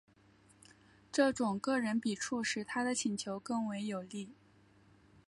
[1.11, 4.31] 这种个人笔触使他的请求更为有力。